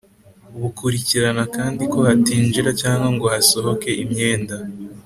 Bukurikirana 0.61 1.43
kandi 1.55 1.81
ko 1.91 1.97
hatinjira 2.07 2.69
cyangwa 2.81 3.07
ngo 3.15 3.25
hasohoke 3.33 3.89
imyenda. 4.03 4.55